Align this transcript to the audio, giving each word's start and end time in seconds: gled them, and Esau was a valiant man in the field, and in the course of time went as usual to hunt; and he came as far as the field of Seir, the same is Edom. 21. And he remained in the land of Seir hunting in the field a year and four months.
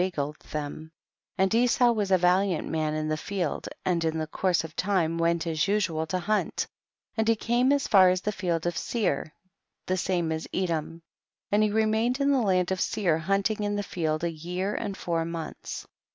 gled 0.15 0.37
them, 0.51 0.91
and 1.37 1.53
Esau 1.53 1.91
was 1.91 2.09
a 2.09 2.17
valiant 2.17 2.67
man 2.67 2.95
in 2.95 3.07
the 3.07 3.15
field, 3.17 3.69
and 3.85 4.03
in 4.03 4.17
the 4.17 4.25
course 4.25 4.63
of 4.63 4.75
time 4.75 5.19
went 5.19 5.45
as 5.45 5.67
usual 5.67 6.07
to 6.07 6.17
hunt; 6.17 6.65
and 7.15 7.27
he 7.27 7.35
came 7.35 7.71
as 7.71 7.87
far 7.87 8.09
as 8.09 8.21
the 8.21 8.31
field 8.31 8.65
of 8.65 8.75
Seir, 8.75 9.31
the 9.85 9.97
same 9.97 10.31
is 10.31 10.49
Edom. 10.51 11.03
21. 11.49 11.49
And 11.51 11.61
he 11.63 11.69
remained 11.69 12.19
in 12.19 12.31
the 12.31 12.41
land 12.41 12.71
of 12.71 12.81
Seir 12.81 13.19
hunting 13.19 13.61
in 13.61 13.75
the 13.75 13.83
field 13.83 14.23
a 14.23 14.31
year 14.31 14.73
and 14.73 14.97
four 14.97 15.23
months. 15.23 15.85